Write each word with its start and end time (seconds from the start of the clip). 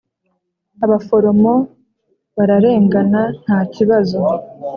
abaforomo 0.85 1.53
bararengana, 2.35 3.21
nta 3.43 3.59
kibazo, 3.73 4.19